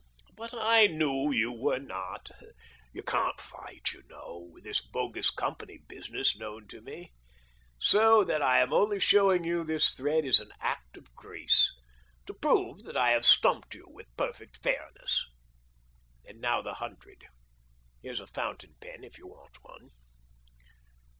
But 0.35 0.51
I 0.55 0.87
knew 0.87 1.31
you 1.31 1.51
were 1.51 1.77
not. 1.77 2.31
You 2.91 3.03
can't 3.03 3.39
fight, 3.39 3.93
you 3.93 4.01
know, 4.07 4.49
with 4.51 4.63
this 4.63 4.81
bogus 4.81 5.29
company 5.29 5.77
business 5.87 6.35
known 6.35 6.67
to 6.69 6.81
me. 6.81 7.13
So 7.77 8.23
that 8.23 8.41
I 8.41 8.61
am 8.61 8.73
only 8.73 8.99
showing 8.99 9.43
you 9.43 9.63
this 9.63 9.93
thread 9.93 10.25
as 10.25 10.39
an 10.39 10.49
act 10.59 10.97
of 10.97 11.13
grace, 11.13 11.71
to 12.25 12.33
prove 12.33 12.81
that 12.85 12.97
I 12.97 13.11
have 13.11 13.27
stumped 13.27 13.75
you 13.75 13.85
with 13.91 14.07
perfect 14.17 14.63
fairness. 14.63 15.23
And 16.27 16.41
now 16.41 16.63
the 16.63 16.73
hundred. 16.73 17.23
Here's 18.01 18.21
a 18.21 18.25
fountain 18.25 18.73
pen, 18.81 19.03
if 19.03 19.19
you 19.19 19.27
want 19.27 19.55
one." 19.63 19.91